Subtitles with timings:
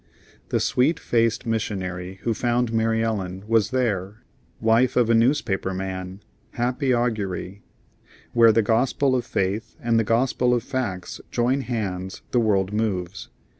[0.49, 4.23] The sweet faced missionary who found Mary Ellen was there,
[4.59, 6.21] wife of a newspaper man
[6.53, 7.61] happy augury;
[8.33, 13.27] where the gospel of faith and the gospel of facts join hands the world moves.